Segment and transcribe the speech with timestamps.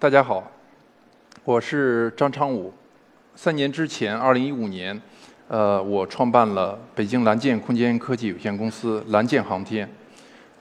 [0.00, 0.50] 大家好，
[1.44, 2.72] 我是张昌武。
[3.34, 4.98] 三年之前，二零一五年，
[5.46, 9.86] 呃，我创办了北京蓝箭空间科技有限公司蓝箭航天。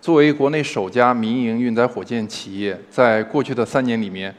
[0.01, 4.35] 作为国内首家民营运载火箭企业，在过去的三年里面，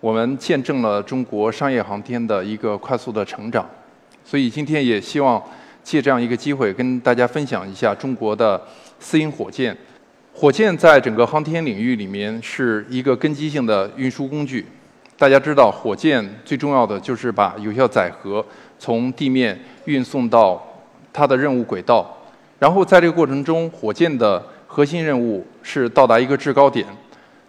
[0.00, 3.66] 我们见证了中国商业航天的一个快速的成长。
[4.22, 5.42] 所以今天也希望
[5.82, 8.60] 借这样一个机会，跟大家分享一下中国的
[9.00, 9.74] 私营火箭。
[10.34, 14.66] 火箭在整个航天领域里面是一个根基性的运输工具。
[15.16, 18.44] 大家知道，火箭最重要的就是把有效载荷
[18.78, 20.60] 从地面运送到
[21.12, 22.18] 它的任务轨道。
[22.58, 26.86] 然后在这个过程中，火箭的核心任务是到达一个制高点。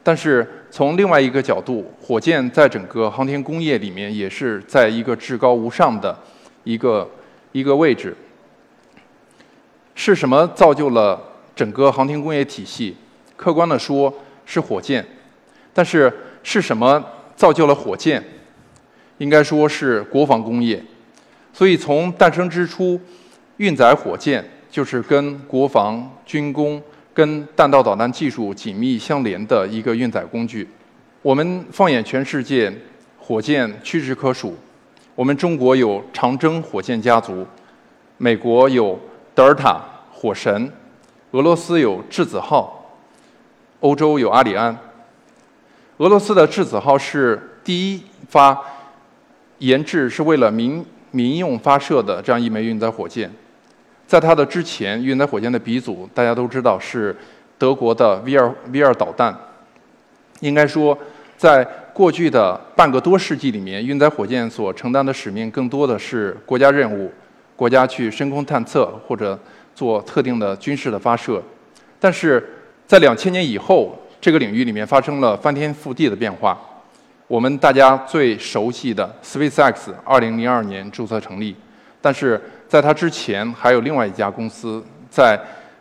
[0.03, 6.15] 但是从另外一个角度，火箭在整个航天工业里面也是在一个至高无上的
[6.65, 7.09] 一个
[7.53, 8.15] 一个位置。
[9.95, 11.19] 是什么造就了？
[11.55, 12.95] 整个航天工业体系，
[13.36, 14.14] 客观的说
[14.45, 15.05] 是火箭，
[15.73, 17.03] 但是是什么
[17.36, 18.23] 造就了火箭？
[19.19, 20.83] 应该说是国防工业。
[21.53, 23.00] 所以从诞生之初，
[23.58, 26.81] 运载火箭就是跟国防军工、
[27.14, 30.67] 跟弹道导弹技术紧密相连的一个运载工具。
[31.22, 32.73] 我们放眼全世界，
[33.20, 34.58] 火箭屈指可数。
[35.14, 37.45] 我们中国有长征火箭家族，
[38.17, 38.99] 美国有
[39.36, 39.80] 德尔塔、
[40.11, 40.72] 火神。
[41.34, 42.94] 俄罗斯有质子号，
[43.80, 44.78] 欧洲有阿里安。
[45.98, 48.56] 俄罗斯的质子号是第一发
[49.58, 53.31] 研制是为了民民用发射的这样一枚运载火箭。
[54.06, 57.16] 在它的之前，运载火箭的鼻祖大家都知道是
[57.58, 59.36] 德国的 V 二 V 二导弹。
[60.42, 60.95] 应该说，
[61.36, 67.11] 在过去的半个多世纪里面，运载火箭所承担的使命更多的是国家任务，
[67.56, 69.39] 国家去深空探测或者。
[69.75, 71.41] 做特定的军事的发射，
[71.99, 72.47] 但是
[72.85, 76.59] 在两千年以后，这个领域里面发生了翻天覆地的变化。
[77.27, 81.55] 我们大家最熟悉的 SpaceX，二零零二年注册成立，
[81.99, 85.39] 但是在它之前还有另外一家公司，在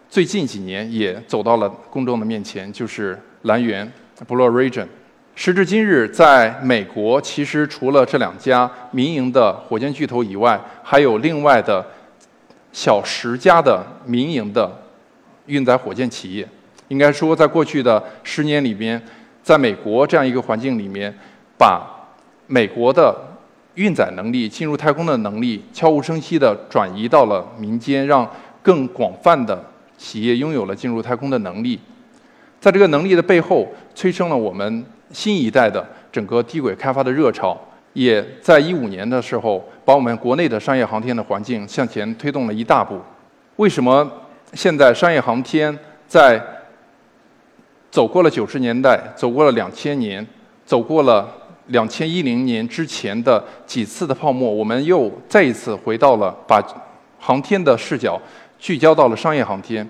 [0.08, 3.90] 最近几年也走到了公众的面前，就是蓝源
[4.26, 4.86] Blue Origin。
[5.34, 11.84] 时至今日，在美国，其实除了这两家民营的火箭巨头以外，还有另外的。
[12.72, 14.70] 小十家的民营的
[15.46, 16.48] 运载火箭企业，
[16.88, 19.00] 应该说，在过去的十年里边，
[19.42, 21.14] 在美国这样一个环境里面，
[21.58, 21.86] 把
[22.46, 23.14] 美国的
[23.74, 28.28] 运载能力、进入太空的能力，悄无声息地转移到了民间，让
[28.62, 29.64] 更广泛的
[29.96, 31.78] 企业拥有了进入太空的能力。
[32.60, 37.60] 在这个能力的背后，催生了我们新一代的整个低轨开发的热潮。
[37.92, 42.98] 也在一五年的时候，把我们国内的商业航天的环境向前推动了一大步。
[43.56, 44.10] 为什么
[44.54, 45.76] 现在商业航天
[46.06, 46.42] 在
[47.90, 50.26] 走过了九十年代，走过了两千年，
[50.64, 51.30] 走过了
[51.66, 56.62] 两千一零年之前的几次的泡沫，我们又再一次回到了把
[57.18, 58.20] 航天的视角
[58.58, 59.86] 聚焦到了商业航天，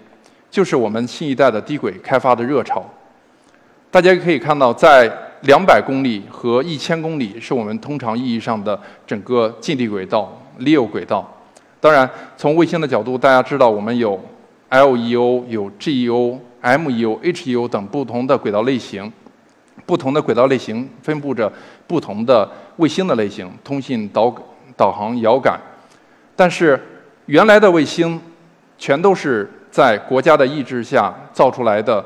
[0.51, 2.85] 就是我们新一代的低轨开发的热潮。
[3.91, 5.11] 大家可以看到，在
[5.43, 11.29] 两百公里和一千公里是我们通常意义上的整个近地轨道 （LEO 轨道）。
[11.81, 14.19] 当然，从卫星的角度，大家知道我们有
[14.71, 19.13] LEO、有 GEO、MEO、HEO 等不同的轨道类型。
[19.85, 21.53] 不同的轨道类型分布着
[21.89, 24.33] 不同的卫星的类型，通信、导
[24.77, 25.61] 导航、遥感。
[26.37, 26.81] 但是，
[27.27, 28.21] 原来的卫星
[28.79, 32.05] 全都是在国家的意志下造出来的，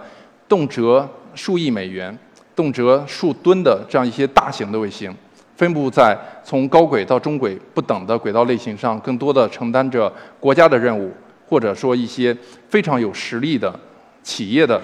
[0.48, 2.16] 动辄数亿美元。
[2.56, 5.14] 动辄数吨的这样一些大型的卫星，
[5.54, 11.12] 分布在从高轨到中轨不等的轨道类型上，更多的承担着国家的任务，
[11.46, 12.36] 或者说一些
[12.70, 13.78] 非常有实力的
[14.22, 14.80] 企业的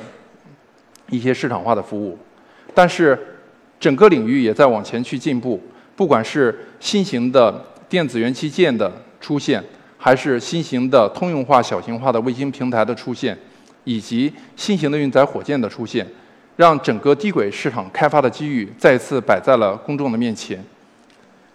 [1.08, 2.18] 一些市场化的服务。
[2.74, 3.18] 但是，
[3.80, 5.60] 整个领域也在往前去进步，
[5.96, 9.62] 不管是新型的电子元器件的出现，
[9.96, 13.36] 还是新型的通用化小型化的卫星平台的出现，
[13.84, 16.06] 以及新型的运载火箭的出现。
[16.56, 20.62] 让整个低轨市场开发的机遇再次摆在了公众的面前。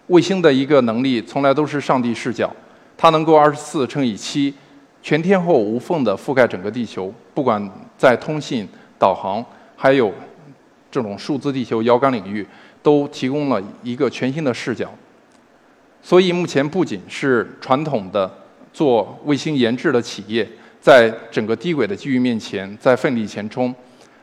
[0.08, 2.54] 卫星的一个能力从来都是上帝视角，
[2.96, 4.54] 它能够二十四乘以七，
[5.02, 8.66] 全天候无缝地覆盖整个地球，不管在通信、
[8.98, 9.44] 导航，
[9.76, 10.12] 还有
[10.90, 12.46] 这种数字地球遥感领域，
[12.82, 14.90] 都提供了一个全新的视角。
[16.02, 18.32] 所以目前不仅是传统的
[18.72, 20.48] 做卫星研制的企业，
[20.80, 23.74] 在整个低轨的机遇面前在奋力前冲。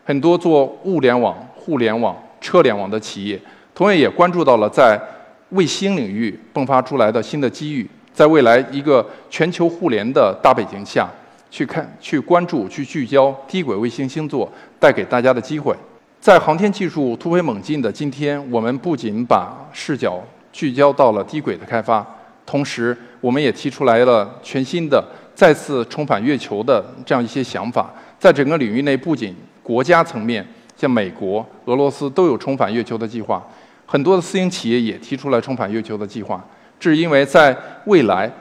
[0.07, 3.41] 很多做物联网、互联网、车联网的企业，
[3.73, 5.01] 同样也关注到了在
[5.49, 7.89] 卫星领域迸发出来的新的机遇。
[8.13, 11.09] 在未来一个全球互联的大背景下，
[11.49, 14.49] 去看、去关注、去聚焦低轨卫星星座
[14.79, 15.75] 带给大家的机会。
[16.21, 20.23] 在航天技术突飞猛进的今天，我们不仅把视角
[20.53, 22.05] 聚焦到了低轨的开发，
[22.45, 25.03] 同时我们也提出来了全新的
[25.33, 27.91] 再次重返月球的这样一些想法。
[28.17, 29.35] 在整个领域内，不仅
[29.65, 30.45] 国家层面，
[30.77, 33.43] 像美国、俄罗斯都有重返月球的计划，
[33.87, 36.45] 很多的私营企业也提出来重返月球的计划。
[36.79, 38.31] 这是因为在未来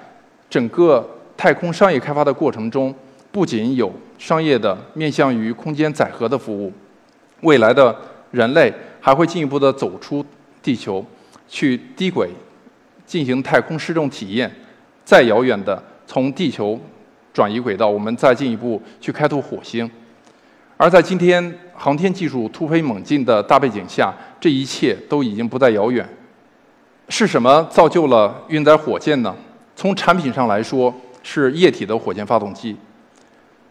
[0.50, 2.94] 整个太空商业开发的过程中，
[3.32, 6.70] 不仅有商业的面向于空间载荷的服务，
[7.40, 7.96] 未来的
[8.30, 10.22] 人类还会进一步的走出
[10.62, 11.02] 地球，
[11.48, 12.28] 去低轨
[13.06, 14.54] 进行太空失重体验，
[15.06, 16.78] 再遥远的从地球
[17.32, 19.90] 转移轨道，我们再进一步去开拓火星。
[20.76, 26.06] 而在今天航天技术突飞猛进的大背景下，这一切都已经不再遥远。
[27.08, 29.34] 是什么造就了运载火箭呢？
[29.76, 30.92] 从产品上来说，
[31.22, 32.76] 是液体的火箭发动机。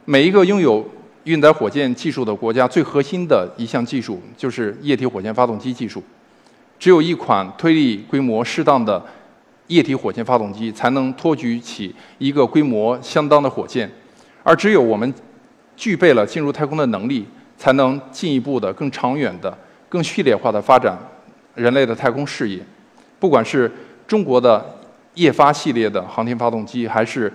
[0.06, 0.86] 每一个拥有
[1.24, 6.02] 运载火箭技术的国家，最核心的一项技术就是液体火箭发动机技术。
[6.80, 9.04] 只有一款推力规模适当的
[9.68, 13.90] 液体火箭发动机，才能托举起一个规模相当的火箭。
[14.44, 15.14] 而只有我们
[15.76, 17.26] 具备了进入太空的能力，
[17.58, 19.58] 才能进一步的、更长远的、
[19.90, 20.98] 更序列化的发展
[21.56, 22.60] 人类的太空事业。
[23.20, 23.72] 不管是
[24.08, 24.64] 中国的
[25.16, 27.32] 液发系列的航天发动机，还是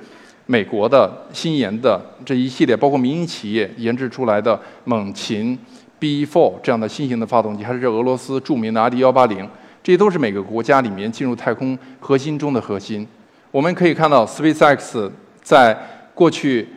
[0.46, 5.58] 美国的新研的这一系列，包括民营企业研制出来的猛禽
[6.00, 9.48] B4 这样的新型的发动机，还是俄罗斯著名的阿迪幺八零，
[9.82, 13.06] 这些都是每个国家里面进入太空核心中的核心。
[13.50, 15.10] 我们可以看到，SpaceX
[15.42, 15.76] 在
[16.14, 16.68] 过去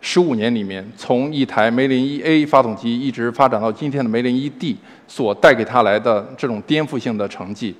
[0.00, 4.76] 十五年里面，从一台梅林一 A 发动机一直发展到今天的梅林一 D，
[5.06, 7.74] 所带给他来的这种颠覆性的成绩。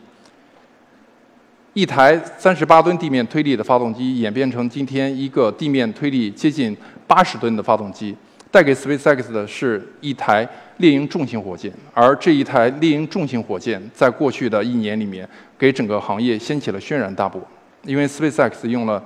[1.73, 6.77] 一台三十八吨地面推力的发动机演变成今天一个地面推力接近
[7.07, 8.15] 八十吨的发动机，
[8.51, 10.47] 带给 SpaceX 的是一台
[10.79, 11.73] 猎鹰重型火箭。
[11.95, 15.27] 而这一台猎鹰重型火箭在过去的一年里面，
[15.57, 17.41] 给整个行业掀起了轩然大波。
[17.85, 19.03] 因为 SpaceX 用了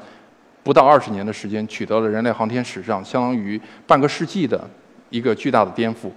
[0.65, 4.69] 不到二十年的时间，取得了人类航天史上相当于半个世纪的
[5.11, 6.11] 一个巨大的颠覆。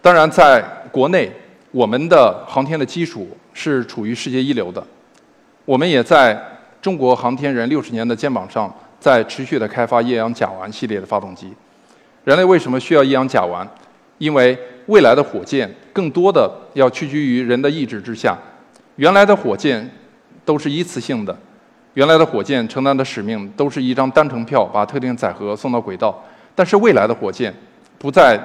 [0.00, 0.62] 当然，在
[0.92, 1.32] 国内，
[1.72, 4.86] 我们的航天的基础是处于世界一流的。
[5.64, 6.40] 我们也在
[6.80, 11.52] 中国航天人六十年的肩膀上，在持续的开发液氧甲烷系列的发动机。
[12.22, 13.66] 人类为什么需要液氧甲烷？
[14.18, 14.56] 因为
[14.86, 18.38] 未来的火箭更多的要屈居于人的意志之下。
[18.96, 19.90] 原来的火箭
[20.44, 21.36] 都是一次性的，
[21.96, 26.14] 原来的火箭承担的使命都是一张单程票，把特定载荷送到轨道。
[26.54, 27.52] 但是未来的火箭
[27.98, 28.38] 不再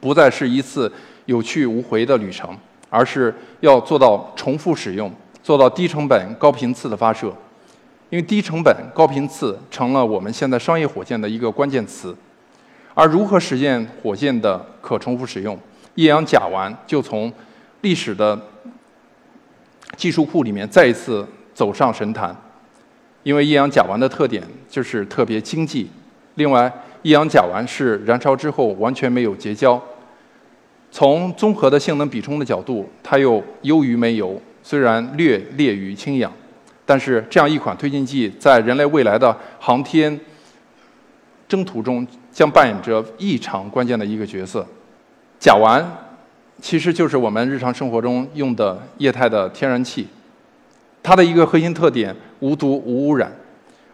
[0.00, 0.90] 不再是一次
[1.26, 2.56] 有去无回的旅程，
[2.88, 5.12] 而是要做到重复使用。
[5.42, 7.26] 做到低成本、高频次的发射，
[8.08, 12.16] 因为低成本、高频次成了我们现在商业火箭的一个关键词。
[12.94, 15.58] 而如何实现火箭的可重复使用，
[15.96, 17.32] 液氧甲烷就从
[17.80, 18.40] 历史的
[19.96, 21.26] 技术库里面再一次
[21.58, 22.32] 走上神坛。
[23.24, 24.40] 因为一氧甲烷的特点
[24.70, 25.90] 就是特别经济，
[26.36, 26.72] 另外，
[27.02, 29.82] 一氧甲烷是燃烧之后完全没有结焦。
[30.92, 34.40] 从综合的性能比冲的角度，它又优于煤油。
[34.62, 36.32] 虽然略劣于氢氧，
[36.86, 40.18] 但是这样一款推进剂在人类未来的航天
[41.48, 44.64] 征途中将扮演着异常关键的一个角色。
[45.40, 45.84] 甲烷
[46.62, 50.06] 其实就是我们日常生活中用的液态的天然气，
[51.08, 53.32] 它的一个核心特点无毒无污染。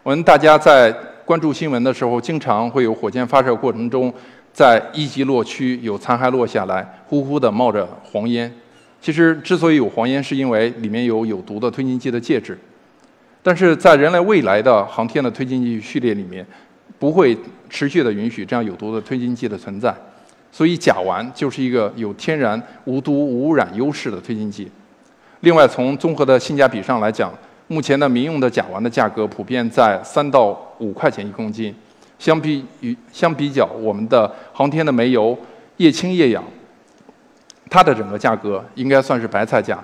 [0.03, 0.93] 我们大家在
[1.25, 4.13] 关注新闻的时候，经常会有火箭发射过程中
[4.53, 8.53] 在一级落区有残骸落下来，呼呼的冒着黄烟。
[9.01, 12.59] 其实，之所以有黄烟，是因为里面有有毒的推进剂的介质。
[13.45, 16.45] 但是在人类未来的航天的推进剂序列里面，
[16.99, 17.39] 不会
[17.71, 19.95] 持续的允许这样有毒的推进剂的存在。
[20.51, 24.69] 所以，甲烷就是一个有天然无毒无污染优势的推进剂。
[25.45, 27.31] 另外，从综合的性价比上来讲，
[27.69, 31.75] 目前的民用的甲烷的价格普遍在三到五块钱一公斤，
[32.19, 35.39] 相比于相比较我们的航天的煤油、
[35.77, 36.43] 液氢液氧。
[37.69, 39.79] 它的整个价格应该算是白菜价。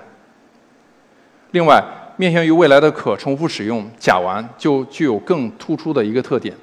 [1.51, 1.83] 另外，
[2.17, 6.55] 面向于未来的可重复使用，甲烷就具有更突出的一个特点。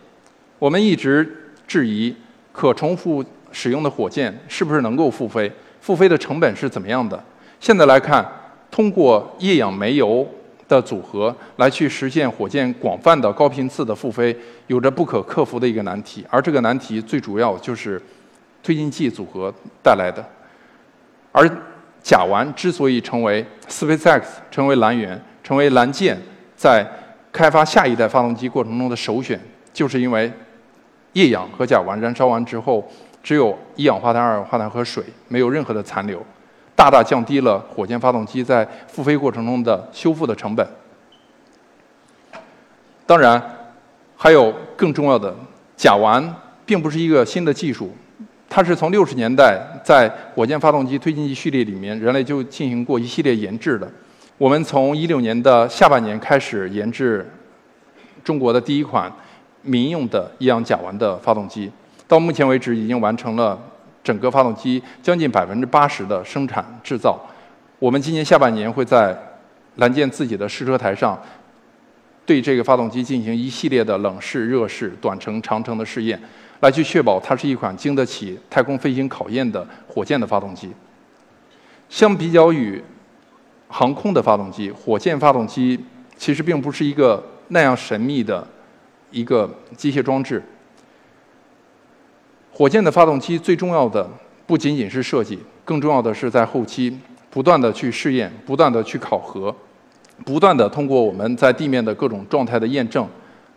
[0.58, 2.12] 我们一直质疑
[2.50, 7.22] 可重复使用的火箭是不是能够复飞，复飞的成本是怎么样的？
[7.60, 8.26] 现在来看，
[8.70, 10.26] 通过液氧煤油
[10.68, 16.24] 的组合来去实现火箭广泛的高频次的复飞，有着不可克服的一个难题。
[16.28, 18.00] 而这个难题最主要就是
[18.62, 20.24] 推进剂组合带来的。
[21.32, 21.48] 而
[22.02, 26.18] 甲烷之所以成为 SpaceX 成为蓝源、成为蓝箭
[26.56, 26.86] 在
[27.32, 29.38] 开发下一代发动机过程中的首选，
[29.72, 30.30] 就是因为
[31.12, 32.86] 液氧和甲烷燃烧完之后，
[33.22, 36.24] 只有一氧化碳、二氧化碳和水，没有任何的残留，
[36.78, 40.64] 大大降低了火箭发动机在复飞过程中的修复的成本。
[43.04, 43.42] 当然，
[44.16, 45.34] 还有更重要的，
[45.76, 46.24] 甲烷
[46.64, 47.90] 并不是一个新的技术，
[48.48, 53.90] 它是从六十年代在火箭发动机推进剂序列里面，人类就进行过一系列研制的。
[54.36, 57.28] 我们从一六年的下半年开始研制
[58.22, 59.12] 中国的第一款
[59.62, 61.72] 民用的一氧甲烷的发动机，
[62.06, 63.58] 到目前为止已经完成了
[64.08, 67.20] 整个发动机将近百分之八十的生产制造。
[67.78, 69.14] 我们今年下半年会在
[69.76, 71.20] 蓝箭自己的试车台上。
[72.24, 76.18] 对这个发动机进行一系列的冷式、热式、短程、长程的试验，
[76.60, 80.70] 来去确保它是一款经得起太空飞行考验的火箭的发动机。
[81.90, 82.82] 相比较于
[83.68, 85.78] 航空的发动机，火箭发动机
[86.16, 88.46] 其实并不是一个那样神秘的
[89.10, 90.42] 一个机械装置。
[92.58, 94.04] 火箭的发动机最重要的
[94.44, 96.98] 不仅仅是设计，更重要的是在后期
[97.30, 99.54] 不断的去试验，不断的去考核。
[100.24, 103.08] 不断的通过我们在地面的各种状态的验证，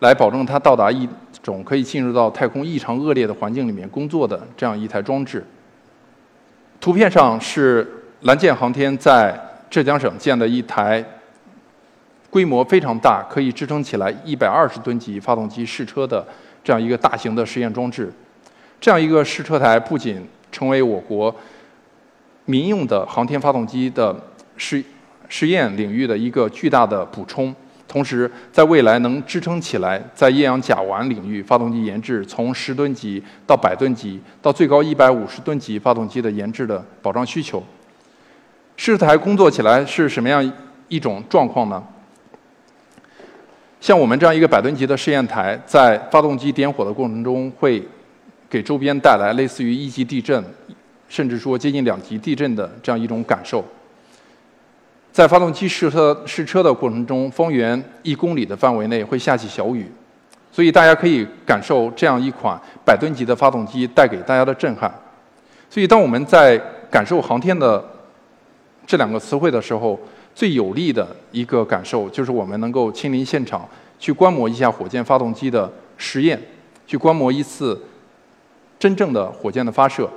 [0.02, 1.10] 来保证它到达一
[1.42, 5.44] 种可以进入到太空异常恶劣的环境里面工作的这样一台装置。
[6.80, 7.92] 图片上是
[8.22, 9.36] 蓝箭航天在
[9.68, 11.04] 浙江省建的一台
[12.30, 16.24] 规模非常大、可以支撑起来一百二十吨级发动机试车的
[16.64, 18.14] 这样一个大型的实验装置。
[18.82, 21.34] 这样一个试车台不仅成为我国
[22.44, 24.14] 民用的航天发动机的
[24.58, 24.84] 试。
[25.34, 27.56] 试验领域的一个巨大的补充，
[27.88, 37.64] 同时在未来能支撑起来在液氧甲烷领域发动机研制从十吨级到百吨级到最高一百五十吨级发动机的研制的保障需求。
[38.76, 40.52] 试台工作起来是什么样
[40.90, 41.82] 一种状况呢？
[43.80, 47.82] 像我们这样一个百吨级的试验台，在发动机点火的过程中，会
[48.52, 50.44] 给周边带来类似于一级地震，
[51.08, 53.64] 甚至说接近两级地震的这样一种感受。
[55.14, 59.90] 在发动机试车试车的过程中，方圆一公里的范围内会下起小雨，
[60.52, 64.94] 所以大家可以感受这样一款百吨级的发动机带给大家的震撼。
[65.70, 67.82] 所以，当我们在感受航天的
[68.86, 69.98] 这两个词汇的时候，
[70.36, 73.66] 最有力的一个感受就是我们能够亲临现场
[73.98, 76.42] 去观摩一下火箭发动机的实验，
[76.86, 77.82] 去观摩一次
[78.82, 80.10] 真正的火箭的发射，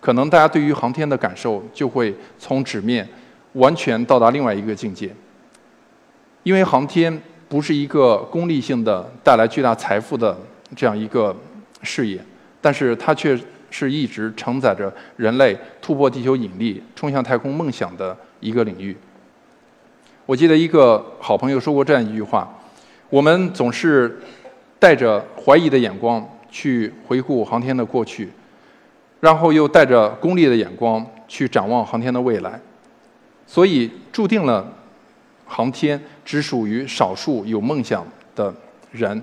[0.00, 3.06] 可能大家对于航天的感受就会从纸面。
[3.54, 5.14] 完全到达另外一个境界，
[6.42, 10.34] 因为航天不是一个功利性的带来巨大财富的
[10.74, 11.36] 这样一个
[11.82, 12.18] 事业，
[12.62, 13.38] 但是它却
[13.68, 18.96] 是一直承载着人类突破地球引力、冲向太空梦想的一个领域。
[20.24, 22.50] 我记得一个好朋友说过这样一句话：
[23.10, 24.18] 我们总是
[24.78, 28.28] 带着怀疑的眼光去回顾航天的过去，
[29.18, 32.60] 然后又带着功利的眼光去展望航天的未来。
[33.44, 34.72] 所以，注定了
[35.46, 38.06] 航天只属于少数有梦想
[38.36, 38.54] 的
[38.92, 39.20] 人，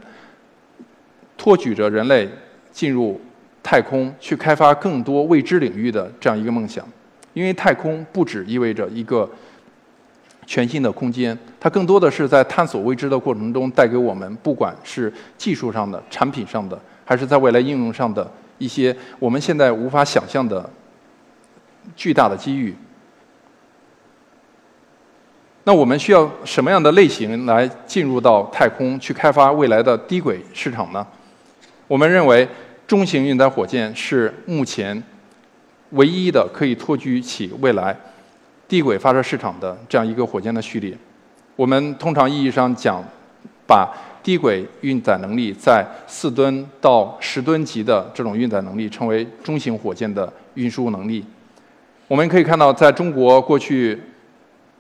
[1.38, 2.28] 托举着人类
[2.72, 3.22] 进入
[3.64, 6.86] 太空，去开发更多未知领域的这样一个梦想。
[7.34, 9.30] 因为太空不只意味着一个
[10.46, 16.78] 全新的空间，它更多的是在探索未知的过程中带给我们，不管是技术上的、产品上的，
[17.10, 20.70] 还是在未来应用上的一些我们现在无法想象的
[21.96, 22.76] 巨大的机遇。
[25.64, 31.06] 那我们需要什么样的类型来进入到太空去开发未来的低轨市场呢？
[31.88, 32.48] 我们认为
[32.86, 35.02] 中型运载火箭是目前
[35.92, 37.98] 唯一的可以托举起未来
[38.68, 40.96] 低轨发射市场的这样一个火箭的序列。
[41.56, 43.04] 我们通常意义上讲，
[43.66, 51.26] 把低轨运载能力在四吨到十吨级的这种运载能力称为中型火箭的运输能力。
[52.08, 54.00] 我们可以看到，在中国过去。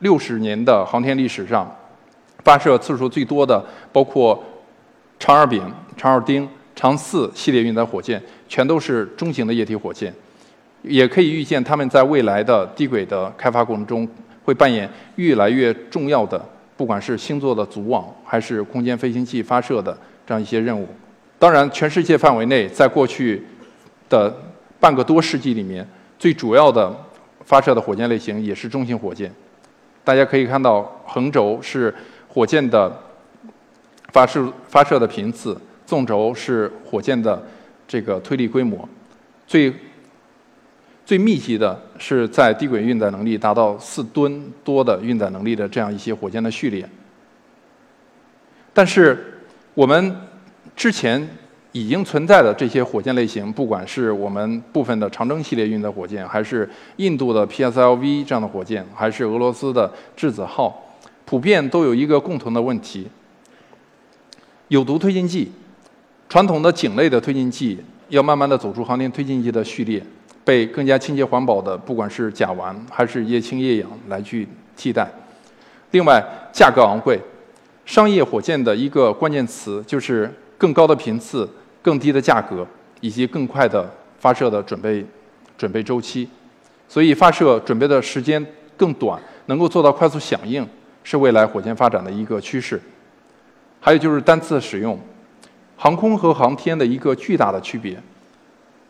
[0.01, 1.69] 六十年的航天历史上，
[2.45, 4.41] 发射次数最多的包括
[5.19, 5.61] 长二丙、
[5.97, 10.13] 长二丁、长四系列运载火箭，全都是中型的液体火箭。
[10.83, 14.07] 也可以预见，他们在未来的低轨的开发过程中，
[14.45, 16.41] 会扮演越来越重要的，
[16.79, 20.87] 不管是星座的组网，还是空间飞行器发射的这样一些任务。
[21.37, 23.45] 当然，全世界范围内，在过去
[24.07, 24.33] 的
[24.79, 25.85] 半个多世纪里面，
[26.17, 26.95] 最主要的
[27.43, 29.29] 发射的火箭类型也是中型火箭。
[30.05, 31.93] 大家可以看到，横轴是
[32.29, 32.97] 火箭的
[34.13, 37.45] 发射发射的频次，纵轴是火箭的
[37.85, 38.87] 这个推力规模。
[39.45, 39.73] 最
[41.09, 46.87] 最密集的是在低轨运载能力达到四吨多的运载能力的这样一些火箭的序列。
[48.71, 49.41] 但是
[49.73, 50.15] 我们
[50.75, 51.27] 之前
[51.71, 63.07] 已经存在的这些火箭类型，不管是我们部分的长征系列运载火箭，还是印度的 PSLV 这样的火箭，还是俄罗斯的质子号，普遍都有一个共同的问题：
[64.67, 65.51] 有毒推进剂。
[66.29, 70.03] 传统的井类的推进剂要慢慢的走出航天推进剂的序列，
[70.49, 75.07] 被更加清洁环保的，不管是甲烷还是液氢液氧来去替代。
[75.91, 76.19] 另外，
[76.51, 77.19] 价格昂贵，
[77.85, 81.47] 商业火箭的一个关键词就是更高的频次。
[81.81, 82.67] 更低的价格
[82.99, 83.89] 以及更快的
[84.19, 85.03] 发射的准备
[85.57, 86.27] 准备周期，
[86.89, 90.67] 所以发射准备的时间更短，能够做到快速响应，
[91.05, 92.79] 是未来火箭发展的一个趋势。
[93.79, 94.99] 还有就是单次使用，
[95.77, 97.97] 航空和航天的一个巨大的区别。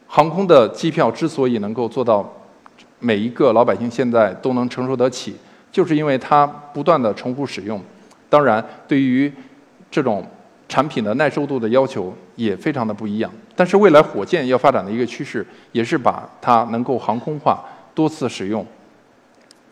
[0.10, 2.28] 航空的机票之所以能够做到
[3.00, 5.36] 每一个老百姓现在都能承受得起，
[5.72, 7.80] 就是因为它不断的重复使用。
[8.28, 9.32] 当然，对于
[9.90, 10.26] 这种。
[10.72, 17.60] 产品的耐受度的要求也非常的不一样，但是未来火箭要发展的一个趋势，也是把它能够航空化、
[17.96, 18.64] 多次使用，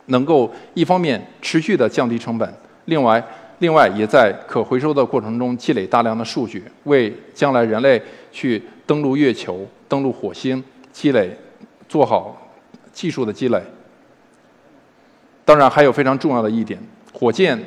[0.07, 2.51] 能够一方面持续的降低成本，
[2.85, 3.23] 另外，
[3.59, 8.01] 另外也在可回收的过程中积累大量的数据，为将来人类
[8.31, 11.37] 去登陆月球、 登陆火星积累
[11.87, 12.49] 做好
[12.91, 13.61] 技术的积累。
[15.45, 16.79] 当然，还有非常重要的一点，
[17.13, 17.57] 火箭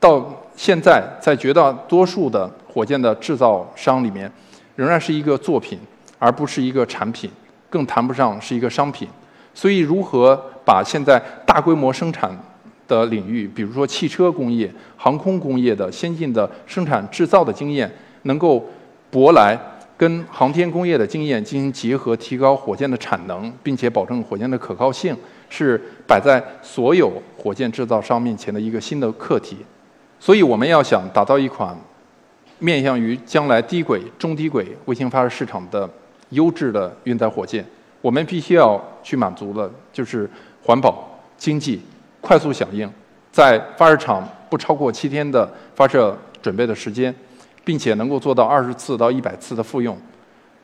[0.00, 0.40] 到。
[0.56, 4.30] 现在在绝大多数的火箭的制造商里面，
[4.76, 5.76] 仍然是一个作品，
[6.16, 7.28] 而不是一个产品，
[7.68, 9.08] 更谈不上是一个商品。
[9.52, 12.30] 所以，如何把现在大规模生产
[12.86, 18.64] 的领域，比如说汽车工业、航空工业的先进的生产制造的经验，能够
[19.10, 19.58] 舶来
[19.96, 25.16] 跟航天工业的经验进行结合，提高火箭的产能，并且保证火箭的可靠性，
[25.48, 29.58] 是摆在所有火箭制造商面前的一个新的课题。
[30.18, 31.76] 所以，我们要想打造一款
[32.58, 35.88] 面向于将来低轨、中低轨卫星发射市场的
[36.30, 37.64] 优质的运载火箭，
[38.00, 40.28] 我们必须要去满足的就是
[40.62, 41.80] 环保、经济、
[42.20, 42.90] 快速响应，
[43.30, 47.14] 在发射场不超过七天的发射准备的时间，
[47.64, 49.96] 并且能够做到二十次到一百次的复用，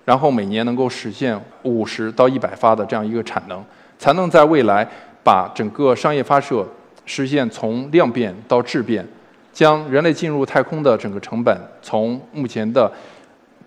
[0.05, 3.65] 然后每年能够实现五十到一百发的这样一个产能，
[3.99, 4.87] 才能在未来
[5.25, 6.67] 把整个商业发射
[7.07, 9.07] 实现从量变到质变。
[9.53, 12.91] 将人类进入太空的整个成本，从目前的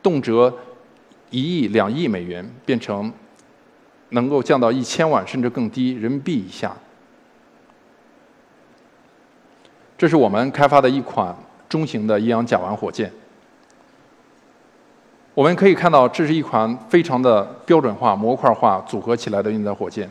[0.01, 0.51] 动辄
[1.29, 3.11] 一亿、两亿美元，变成
[4.09, 6.71] 能够降到一千万甚至更低人民币以下。
[9.97, 11.35] 这是我们开发的一款
[11.67, 13.11] 中型的液氧甲烷火箭。
[15.33, 20.07] 我们可以看到，这是一款非常的标准化、模块化组合起来的运载火箭。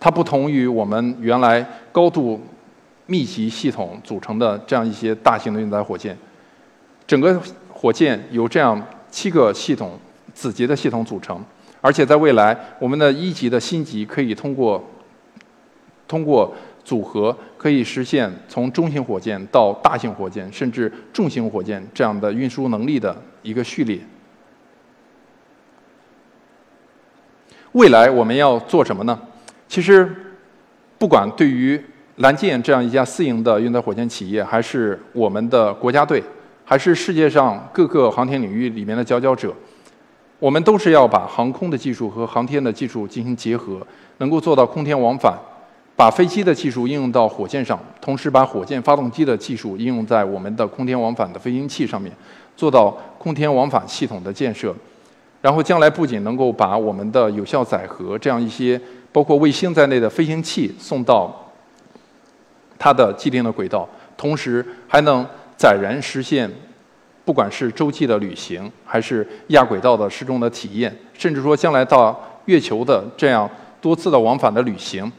[0.00, 2.40] 它不同于我们原来高度。
[3.06, 6.16] 密集系统组成的这样一些大型的运载火箭，
[7.04, 9.98] 整个火箭由这样七个系统
[10.32, 11.44] 子级的系统组成，
[11.80, 14.82] 而且在未来，我们的一级的星级可以通过
[16.06, 23.98] 通过组合，可以实现从中型火箭到大型火箭，甚至重型火箭这样的运输能力的一个序列。
[27.72, 29.18] 未来我们要做什么呢？
[29.66, 30.14] 其实，
[30.98, 31.82] 不管对于
[32.16, 36.22] 蓝箭这样一家私营的运载火箭企业，还是我们的国家队，
[36.66, 39.54] 还是世界上各个航天领域里面的佼佼者，
[40.38, 43.80] 我们都是要把航空的技术和航天的技术进行结合，
[44.18, 45.34] 能够做到空天往返，
[45.96, 52.12] 把飞机的技术应用到火箭上，同时把火箭发动机的技术应用在我们的空天往返的飞行器上面，
[52.54, 54.76] 做到空天往返系统的建设。
[55.42, 58.80] 然后将来不仅能够把我们的有效载荷这样一些
[59.12, 61.38] 包括卫星在内的飞行器送到。
[62.78, 65.24] 它的既定的轨道，同时还能
[65.56, 66.50] 载人实现，
[67.24, 73.48] 不管是洲际的旅行，还是亚轨道的失重的体验，甚至说将来到月球的这样
[73.80, 75.12] 多次的往返的旅行，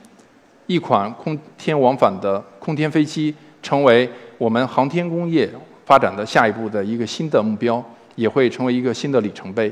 [0.67, 5.49] 一款空天往返的空天飞机，成为我们航天工业
[5.86, 7.81] 发展的下一步的一个新的目标，
[8.15, 9.71] 也会成为一个新的里程碑。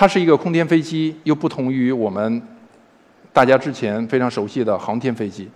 [0.00, 2.42] 它是一个空天飞机，又不同于我们
[3.34, 5.46] 大家之前非常熟悉的航天飞机。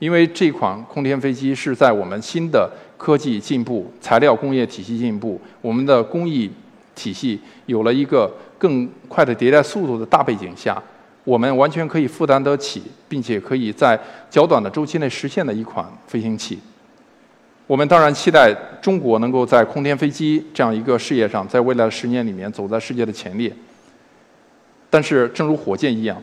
[0.00, 6.50] 因为这款空天飞机是在我们新的科技进步、材料工业体系进步、我们的工艺
[6.96, 10.82] 体系有了一个更快的迭代速度的大背景下，
[11.22, 13.96] 我们完全可以负担得起，并且可以在
[14.28, 16.58] 较短的周期内实现的一款飞行器。
[17.68, 23.52] 我们当然期待中国能够在空天飞机这样一个事业上，在未来的十年里面走在世界的前列。
[24.92, 26.22] 但是，正如火箭一样。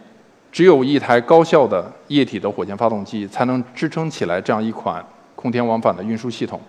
[0.51, 5.03] 只有一台高效的液体的火箭发动机，才能支撑起来这样一款
[5.35, 6.61] 空天往返的运输系统。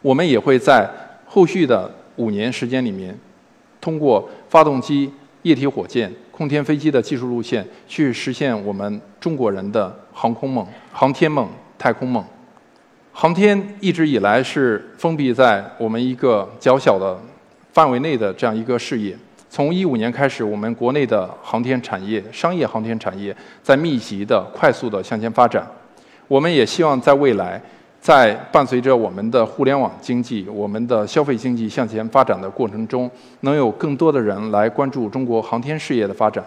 [0.00, 0.90] 我们也会在
[1.26, 3.16] 后续的五年时间里面，
[3.80, 12.24] 通过发动机、液体火箭、空天飞机的技术路线，去实现我们中国人的航空梦、航天梦、太空梦。
[13.12, 17.16] 航天一直以来是封闭在我们一个较小的
[17.72, 19.16] 范围内的这样一个事业。
[19.54, 25.62] 从一五年开始，我们国内的航天产业、商业航天产业在密集的、快速的向前发展。
[26.26, 27.60] 我们也希望在未来。
[28.00, 33.08] 在伴随着我们的互联网经济、我们的消费经济向前发展的过程中，
[33.40, 36.42] 能有更多的人来关注中国航天事业的发展。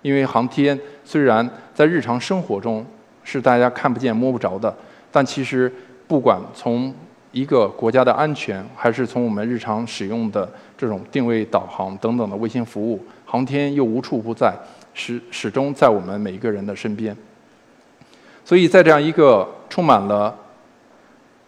[0.00, 2.84] 因为航天虽然在日常生活中
[3.22, 4.74] 是大家看不见摸不着的，
[5.12, 5.70] 但其实
[6.08, 6.92] 不管从
[7.36, 14.54] 一个国家的安全，还是从我们日常使用的这种定位、导航等等的卫星服务，航天又无处不在，
[14.94, 17.14] 始始终在我们每一个人的身边。
[18.42, 20.34] 所以在这样一个充满了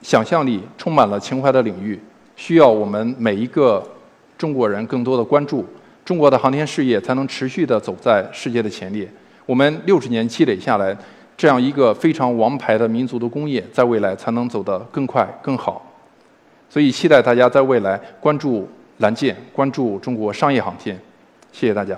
[0.03, 1.99] 想象力充满了情怀的领域，
[2.37, 3.83] 需要我们每一个
[4.37, 5.65] 中国人更多的关注，
[6.05, 9.11] 中国的航天事业才能持续的走在世界的前列。
[9.47, 10.95] 我们六十年积累下来，
[11.39, 15.81] 这样一个非常王牌的民族的工业，在未来才能走得更快更好。
[16.69, 20.99] 所以，期待大家在未来关注蓝箭，关注中国商业航天。
[21.53, 21.97] 谢谢大家。